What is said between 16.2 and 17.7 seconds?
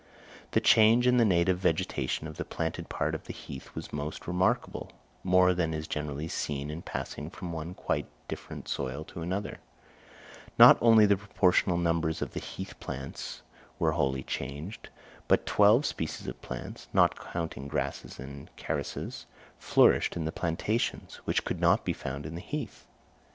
of plants (not counting